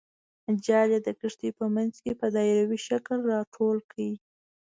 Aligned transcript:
جال 0.65 0.89
یې 0.93 0.99
د 1.03 1.09
کښتۍ 1.19 1.49
په 1.59 1.65
منځ 1.75 1.93
کې 2.03 2.11
په 2.19 2.27
دایروي 2.35 2.79
شکل 2.87 3.17
راټول 3.33 3.77
کړ. 3.93 4.05